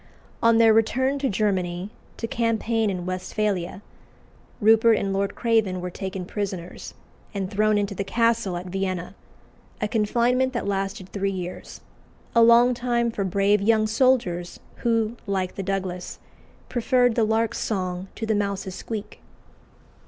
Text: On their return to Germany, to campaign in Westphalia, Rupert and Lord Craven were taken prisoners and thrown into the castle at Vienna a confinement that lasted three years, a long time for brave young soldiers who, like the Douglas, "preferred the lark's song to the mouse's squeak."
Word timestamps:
On 0.41 0.57
their 0.57 0.73
return 0.73 1.19
to 1.19 1.29
Germany, 1.29 1.91
to 2.17 2.25
campaign 2.25 2.89
in 2.89 3.05
Westphalia, 3.05 3.83
Rupert 4.59 4.97
and 4.97 5.13
Lord 5.13 5.35
Craven 5.35 5.79
were 5.79 5.91
taken 5.91 6.25
prisoners 6.25 6.95
and 7.35 7.51
thrown 7.51 7.77
into 7.77 7.93
the 7.93 8.03
castle 8.03 8.57
at 8.57 8.65
Vienna 8.65 9.13
a 9.79 9.87
confinement 9.87 10.53
that 10.53 10.65
lasted 10.67 11.09
three 11.09 11.29
years, 11.29 11.81
a 12.33 12.41
long 12.41 12.73
time 12.73 13.11
for 13.11 13.23
brave 13.23 13.61
young 13.61 13.85
soldiers 13.85 14.59
who, 14.77 15.17
like 15.27 15.53
the 15.53 15.61
Douglas, 15.61 16.17
"preferred 16.67 17.13
the 17.13 17.23
lark's 17.23 17.59
song 17.59 18.07
to 18.15 18.25
the 18.25 18.33
mouse's 18.33 18.73
squeak." 18.73 19.19